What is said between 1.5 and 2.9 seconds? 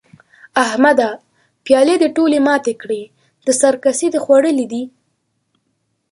پيالې دې ټولې ماتې